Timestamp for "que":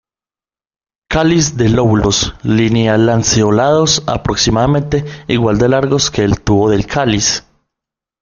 6.09-6.23